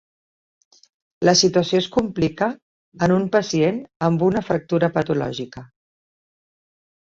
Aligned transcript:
La 1.27 1.35
situació 1.41 1.81
es 1.83 1.87
complica 1.95 2.47
en 3.09 3.13
un 3.17 3.27
pacient 3.37 3.77
amb 4.09 4.25
una 4.29 4.43
fractura 4.49 4.91
patològica. 4.97 5.67